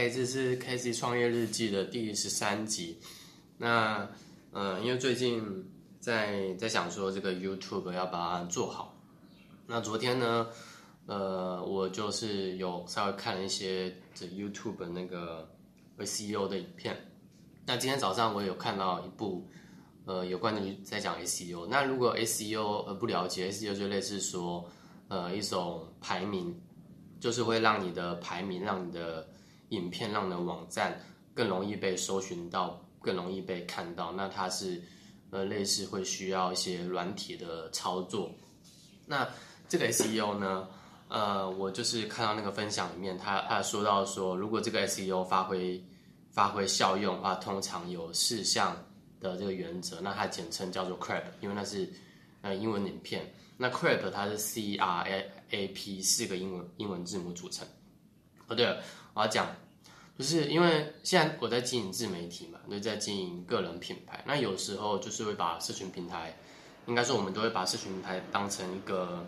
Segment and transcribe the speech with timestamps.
[0.00, 3.00] 嘿，这是 K C 创业日记的第十三集。
[3.56, 4.08] 那，
[4.52, 5.42] 呃，因为最近
[5.98, 8.96] 在在想说这个 YouTube 要把它做好。
[9.66, 10.46] 那昨天呢，
[11.06, 15.50] 呃，我就是有稍微看了一些这 YouTube 那个
[15.98, 16.96] SEO 的影片。
[17.66, 19.48] 那今天早上我有看到一部，
[20.04, 21.66] 呃，有关于在讲 SEO。
[21.66, 24.64] 那如果 SEO 呃不了解 SEO，就类似说，
[25.08, 26.56] 呃，一种排名，
[27.18, 29.28] 就是会让你的排名，让你的
[29.70, 31.00] 影片让你的网站
[31.34, 34.12] 更容易被搜寻到，更容易被看到。
[34.12, 34.82] 那它是
[35.30, 38.30] 呃类似会需要一些软体的操作。
[39.06, 39.28] 那
[39.68, 40.68] 这个 SEO 呢，
[41.08, 45.82] 呃，我就是看到那个分享里面，他他说到说，如果这个 SEO 发挥
[46.30, 48.76] 发挥效用的话，通常有四项
[49.20, 50.00] 的这个原则。
[50.00, 51.90] 那它简称叫做 CRAP，因为那是
[52.42, 53.32] 呃英文影片。
[53.56, 57.66] 那 CRAP 它是 C R A A P 四个英文英文字母组成。
[58.48, 59.46] 哦，对了，我要讲，
[60.18, 64.24] 就是因为现在我在经营自媒体嘛，就在经营个人品牌。
[64.26, 66.34] 那有时候就是会把社群平台，
[66.86, 69.22] 应该说我们都会把社群平台当成一个，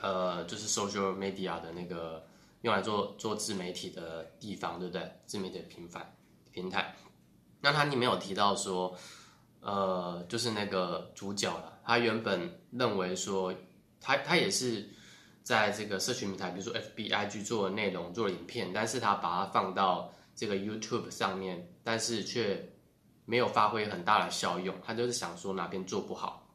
[0.00, 2.24] 呃，就是 social media 的那个
[2.62, 5.12] 用来做做自媒体的地方，对不对？
[5.26, 6.14] 自媒体的平台
[6.52, 6.96] 平台。
[7.60, 8.96] 那他里面有提到说，
[9.60, 13.52] 呃，就是那个主角了，他原本认为说，
[14.00, 14.88] 他他也是。
[15.42, 22.72] 在这个社群平台，比如说 F B I 去做的内容做影片，但是他把它放到这个 YouTube 上面，但是却
[23.24, 24.74] 没有发挥很大的效用。
[24.84, 26.48] 他就是想说哪边做不好，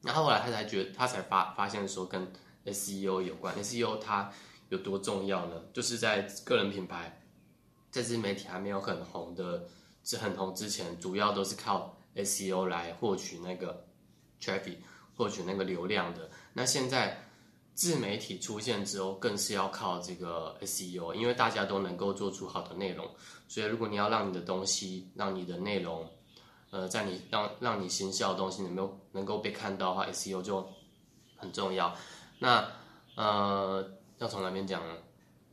[0.00, 2.32] 然后后来他才觉得，他才发发现说跟
[2.64, 3.54] S E O 有关。
[3.56, 4.32] S E O 它
[4.70, 5.62] 有多重要呢？
[5.74, 7.20] 就是在个人品牌
[7.90, 9.66] 在自媒体还没有很红的，
[10.02, 13.84] 是很红之前，主要都是靠 S E O 来获取那个
[14.40, 14.78] traffic，
[15.14, 16.30] 获取那个流量的。
[16.54, 17.26] 那现在。
[17.80, 23.08] 自媒体出现之后，更是要靠这个 SEO，因为大家都能够做出好的内容，
[23.48, 26.06] 所以如果你要让你的东西，让你的内容，
[26.68, 30.70] 呃，在你让让你行销的东西能够能够被看到的话，SEO 就
[31.38, 31.96] 很重要。
[32.38, 32.70] 那
[33.14, 34.82] 呃，要从哪边讲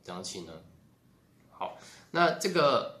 [0.04, 0.52] 讲起呢？
[1.50, 1.78] 好，
[2.10, 2.97] 那这个。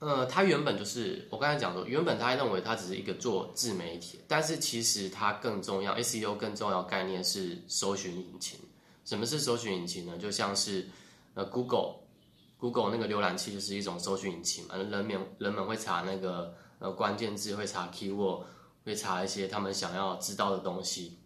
[0.00, 8.60] 呃，他原本就是我刚才讲说，原本他认为他只是一个做自媒体，但是其实它更重要，SEO 更重要概念是搜寻引擎。
[9.04, 10.16] 什么是搜寻引擎呢？
[10.16, 10.86] 就像是
[11.34, 18.44] 呃 Google，Google 那个浏览器就是一种搜寻引擎嘛，人们人们会查那个呃关键字，会查 keyword，
[18.84, 21.18] 会查一些他们想要知道的东西，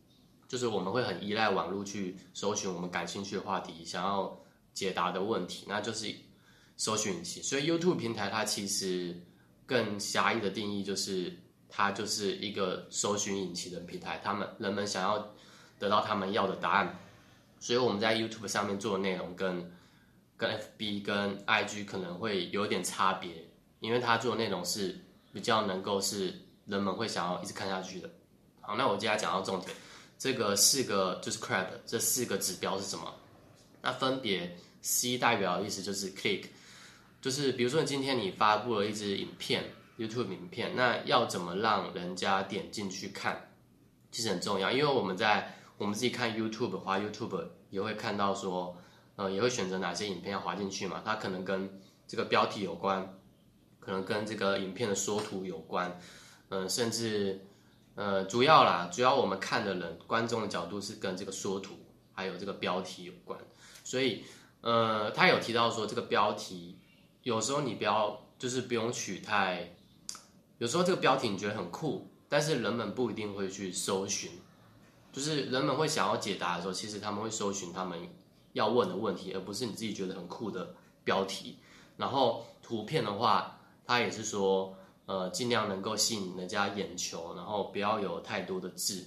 [0.49, 4.41] 就是我们会很依赖网络去搜寻我们感兴趣的话题，想要
[4.73, 6.11] 解答的问题，那就是。
[6.83, 9.17] 搜寻引擎，所以 YouTube 平台它其实
[9.67, 11.33] 更狭义的定义就是
[11.69, 15.33] 它就是一个搜寻引擎的平台，他们人们想要
[15.79, 16.99] 得到他们要的答案，
[17.61, 19.73] 所以我们在 YouTube 上面做的内容跟
[20.37, 23.31] 跟 FB 跟 IG 可能会有点差别，
[23.79, 24.99] 因为它做的内容是
[25.33, 28.11] 比较能够是人们会想要一直看下去的。
[28.61, 29.71] 好，那我接下来讲到重点，
[30.19, 33.15] 这个四个就是 Crab，这四个指标是什么？
[33.81, 36.47] 那分别 C 代表的意思就是 Click。
[37.23, 43.53] 就是比如说，今天你发布了一支影片，YouTube 影片，那要怎么让人家点进去看，
[44.11, 44.73] 其实很重要。
[44.73, 48.77] 因为我们在我们自己看 YouTube 滑 YouTube 也会看到说，
[49.15, 51.01] 呃，也会选择哪些影片要滑进去嘛。
[51.05, 53.17] 它可能跟这个标题有关，
[53.79, 55.97] 可能跟这个影片的缩图有关，
[56.49, 57.47] 嗯，甚至
[57.95, 61.77] 呃，主要啦，主要我们看的人观众的角度是跟这个缩图
[62.13, 63.39] 还有这个标题有关。
[63.85, 64.25] 所以，
[64.61, 66.79] 呃，他有提到说这个标题。
[67.23, 69.75] 有时候你不要，就是不用取太。
[70.59, 74.31] 有时候这个标题你觉得很酷，但是人们不一定会去搜寻。
[75.13, 78.09] 就是人们会想要解答的时候，其实他们会搜寻他们
[78.55, 80.75] 要问的问题，而不是你自己觉得很酷的
[81.05, 81.59] 标题。
[81.97, 84.75] 然后图片的话，它也是说，
[85.07, 89.07] 呃，尽量能够吸引人家眼球，然后不要有太多的字。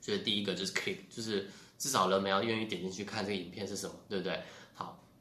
[0.00, 4.42] 所以第一个就是 click，就是至少人们要愿意点进去看这个影片是什么，对不对？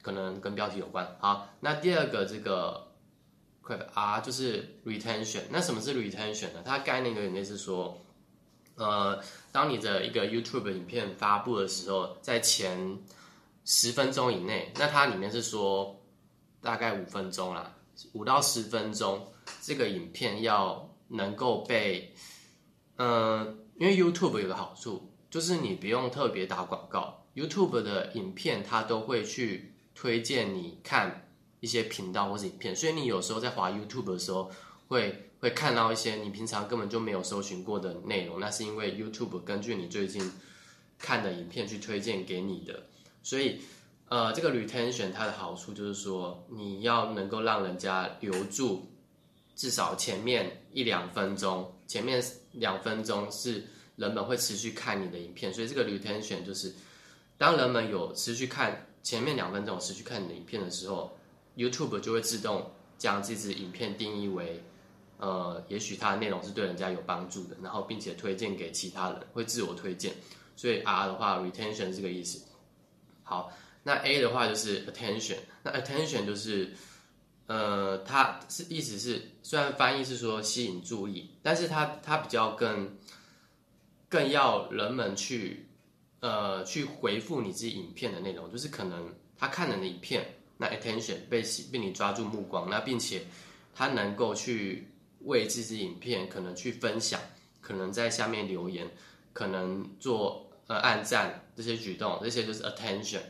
[0.08, 1.06] 可能跟标题有关。
[1.20, 2.88] 好，那第二个这个
[3.68, 5.42] C R 就是 retention。
[5.50, 6.62] 那什么是 retention 呢？
[6.64, 8.02] 它概念有点类似说，
[8.76, 9.22] 呃，
[9.52, 12.98] 当你的一个 YouTube 影片发布的时候，在前
[13.66, 16.02] 十分钟以内，那它里面是说
[16.62, 17.76] 大概五分钟啦，
[18.14, 19.28] 五到十分钟，
[19.62, 22.16] 这个影片要能够被，
[22.96, 29.74] 嗯，因为 YouTube 有个好处，就是你不用特别打广告，YouTube 的影片它都会去。
[30.00, 31.28] 推荐你看
[31.60, 34.52] 一些频道或是影片，所以你有时候在滑 YouTube 的时候，
[34.88, 40.32] 会会看到一些你平常根本就没有搜寻过的内容，那是因为 YouTube 根据你最近
[41.00, 42.84] 看的影片去推荐给你的。
[43.24, 43.60] 所以，
[44.08, 48.88] 呃，这个 retention 它的好处就是说，你要能够让人家留住
[49.56, 53.66] 至少前面一两分钟，前面两分钟是
[53.96, 56.72] 人们会持续看你的影片，所以这个 retention 就是
[57.36, 61.18] 当人们有持续看前面两分钟持续看你的影片的时候
[61.56, 64.62] ，YouTube 就会自动将这支影片定义为，
[65.18, 70.14] 呃，也许它的内容是对人家有帮助的，然后并且推荐给其他人，会自我推荐。
[70.58, 72.44] 所以 R 的话，retention 这个意思。
[73.24, 73.50] 好。
[73.84, 76.74] 那 A 的话就是 attention，那 attention 就是，
[77.46, 82.98] 呃，它是意思是，虽然翻译是说吸引注意，但是它它比较更，
[84.10, 85.67] 更要人们去，
[86.20, 90.26] 呃，去回复你自己影片的内容，就是可能他看了你的影片，
[90.58, 93.24] 那 attention 被被你抓住目光，那并且
[93.76, 94.88] 他能够去
[95.22, 97.20] 为这支影片可能去分享，
[97.62, 98.90] 可能在下面留言，
[99.34, 103.22] 可能做呃按赞这些举动，这些就是 attention。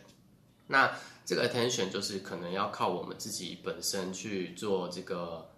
[0.68, 0.90] 那
[1.26, 5.50] 这个 attention 就是可能要靠我们自己本身去做这个，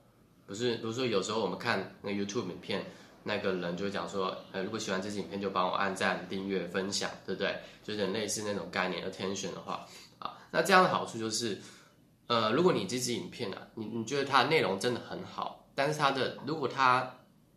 [0.47, 2.85] 不是，比如说有时候我们看那 YouTube 影片，
[3.23, 7.55] 那个人就会讲说，呃，如果喜欢这支影片就帮我按赞、订阅、分享，对不对？
[7.83, 9.85] 就是类似那种概念 attention 的话，
[10.19, 11.59] 啊，那这样的好处就是，
[12.27, 17.11] 呃，如果你这支影片啊，你你觉得它的内容真的很好，但是它的如果它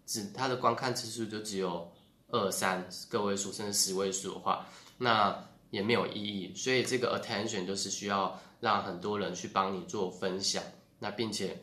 [0.07, 1.91] 只它的观看次数就只有
[2.29, 4.67] 二三个位数甚至十位数的话，
[4.99, 5.37] 那
[5.71, 10.63] 也没有意义，所以这个 attention 就是需要让很多人去帮你做分享，
[10.99, 11.59] 那并且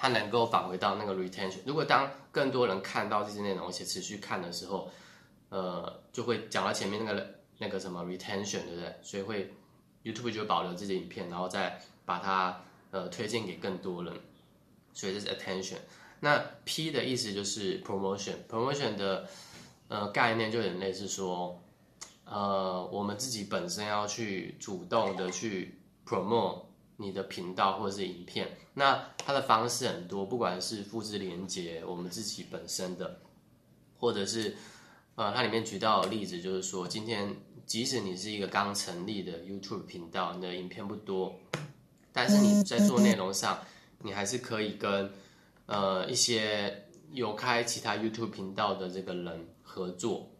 [0.00, 1.58] 它能够返回到那个 retention。
[1.66, 4.90] 如果当更多人看到这些内容而且持续看的时候，
[5.50, 8.94] 呃，就会讲到前面那个那个什么 retention，对不对？
[9.02, 9.52] 所以会
[10.02, 14.14] YouTube 就保留这些影片，然后再把它呃推荐给更多人，
[14.94, 15.76] 所以这是 attention。
[16.20, 19.28] 那 P 的意思就是 promotion，promotion 的
[19.88, 21.60] 呃概念就有点类似说。
[22.32, 26.62] 呃，我们自己本身要去主动的去 promote
[27.00, 33.20] 你的频道或是影片，那它的方式很多，不管是复制连接我们自己本身的，
[33.98, 34.54] 或者是
[35.14, 41.34] 呃，它里面举到的例子就是说，今天即使你是一个刚成立的 YouTube 频道，你的影片不多，
[42.12, 43.58] 但是你在做内容上，
[44.00, 45.10] 你还是可以跟
[45.66, 50.30] 呃一些有开其他 YouTube 频道的这个人合作。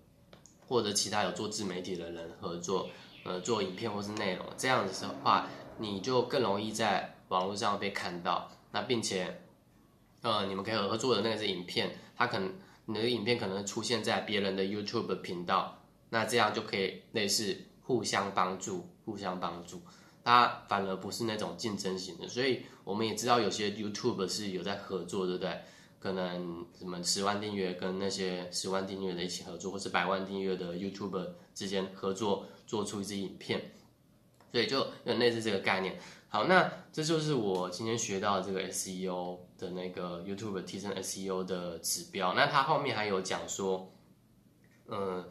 [0.70, 2.88] 或者其他有做自媒体的人合作，
[3.24, 8.50] 呃，做影片或是内容，这样子的话，你就更容易在网络上被看到。
[8.72, 9.42] 那并且，
[10.22, 12.54] 呃，你们可以合作的那个影片，它可能
[12.84, 19.82] 你的影片可能出现在别人的 YouTube 频道，那这样就可以类似互相帮助，互相帮助。
[20.22, 25.60] 它反而不是那种竞争型的，所以我们也知道有些 YouTube 是有在合作，对不对？
[25.98, 33.72] 可能什么十万订阅跟那些十万订阅的一起合作，或是百万订阅的 YouTube 之间合作，做出一支影片，
[34.50, 35.99] 对就有类似这个概念。
[36.29, 42.35] 好，那这就是我今天学到的这个 SEO 的那个 YouTube 提升 SEO 的指标。
[42.35, 43.93] 那它后面还有讲说，
[44.88, 45.25] 嗯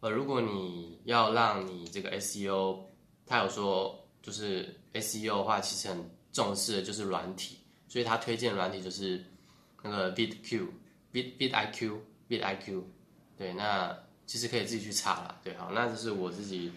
[0.00, 2.80] 呃，如果你要让你这个 SEO，
[3.26, 7.58] 它有说就是 SEO 的话，其实很重视的就是软体，
[7.88, 9.24] 所以它推荐软体就是。
[9.86, 10.66] 那个 b i t Q
[11.12, 12.88] b i t b i t I Q b i t I Q，
[13.36, 13.94] 对，那
[14.24, 16.72] 其实可以自己去查了，对，好，那这是我自己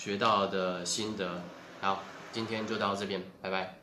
[0.00, 1.42] 学到的心得，
[1.82, 2.02] 好，
[2.32, 3.79] 今天就到这边，拜拜。